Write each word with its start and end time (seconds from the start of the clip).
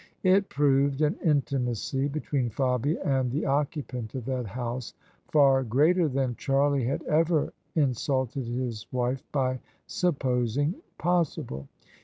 It 0.23 0.49
proved 0.49 1.03
an 1.03 1.15
intimacy 1.23 2.07
between 2.07 2.49
Fabia 2.49 2.99
and 3.03 3.31
the 3.31 3.43
occu 3.43 3.85
pant 3.87 4.15
of 4.15 4.25
that 4.25 4.47
house 4.47 4.95
far 5.27 5.61
greater 5.63 6.07
than 6.07 6.35
Charlie 6.37 6.85
had 6.85 7.03
ever 7.03 7.53
insulted 7.75 8.47
his 8.47 8.87
wife 8.91 9.21
by 9.31 9.59
supposing 9.85 10.73
possible. 10.97 11.67